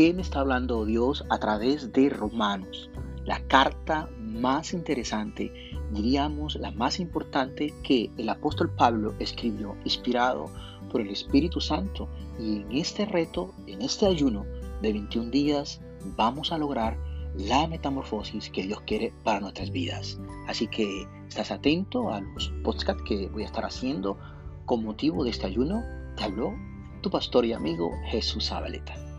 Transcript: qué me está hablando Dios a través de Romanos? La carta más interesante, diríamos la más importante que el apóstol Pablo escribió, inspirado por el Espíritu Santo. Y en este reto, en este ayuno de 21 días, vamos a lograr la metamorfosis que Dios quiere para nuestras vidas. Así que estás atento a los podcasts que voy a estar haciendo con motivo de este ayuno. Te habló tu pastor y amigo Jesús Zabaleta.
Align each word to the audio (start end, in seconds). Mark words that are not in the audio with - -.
qué 0.00 0.14
me 0.14 0.22
está 0.22 0.40
hablando 0.40 0.86
Dios 0.86 1.26
a 1.28 1.36
través 1.36 1.92
de 1.92 2.08
Romanos? 2.08 2.88
La 3.26 3.38
carta 3.48 4.08
más 4.16 4.72
interesante, 4.72 5.52
diríamos 5.92 6.54
la 6.54 6.70
más 6.70 7.00
importante 7.00 7.74
que 7.82 8.10
el 8.16 8.30
apóstol 8.30 8.70
Pablo 8.70 9.12
escribió, 9.18 9.76
inspirado 9.84 10.46
por 10.90 11.02
el 11.02 11.10
Espíritu 11.10 11.60
Santo. 11.60 12.08
Y 12.38 12.62
en 12.62 12.72
este 12.72 13.04
reto, 13.04 13.52
en 13.66 13.82
este 13.82 14.06
ayuno 14.06 14.46
de 14.80 14.94
21 14.94 15.30
días, 15.30 15.82
vamos 16.16 16.50
a 16.50 16.56
lograr 16.56 16.96
la 17.36 17.66
metamorfosis 17.66 18.48
que 18.48 18.62
Dios 18.62 18.80
quiere 18.86 19.12
para 19.22 19.40
nuestras 19.40 19.70
vidas. 19.70 20.18
Así 20.48 20.66
que 20.66 21.06
estás 21.28 21.50
atento 21.50 22.10
a 22.10 22.22
los 22.22 22.48
podcasts 22.64 23.02
que 23.02 23.28
voy 23.28 23.42
a 23.42 23.46
estar 23.48 23.66
haciendo 23.66 24.16
con 24.64 24.82
motivo 24.82 25.24
de 25.24 25.30
este 25.30 25.44
ayuno. 25.44 25.84
Te 26.16 26.24
habló 26.24 26.54
tu 27.02 27.10
pastor 27.10 27.44
y 27.44 27.52
amigo 27.52 27.90
Jesús 28.06 28.48
Zabaleta. 28.48 29.09